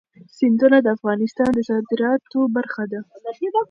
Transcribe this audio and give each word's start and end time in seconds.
سیندونه 0.37 0.77
د 0.81 0.87
افغانستان 0.97 1.49
د 1.53 1.59
صادراتو 1.69 2.39
برخه 2.55 2.83
ده. 2.91 2.99